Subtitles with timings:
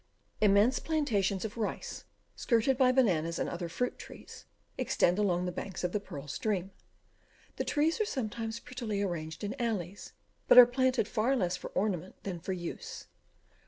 [0.41, 2.05] Immense plantations of rice,
[2.35, 6.71] skirted by bananas and other fruit trees, extend along the banks of the Pearl stream.
[7.57, 10.13] The trees are sometimes prettily arranged in alleys,
[10.47, 13.05] but are planted far less for ornament than for use.